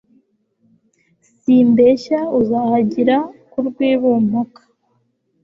simbeshya 1.39 2.19
uzahagira 2.39 3.15
ku 3.51 3.57
rw'i 3.67 3.91
bumpaka 4.01 4.61